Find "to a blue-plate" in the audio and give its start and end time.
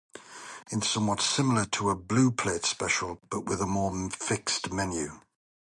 1.65-2.65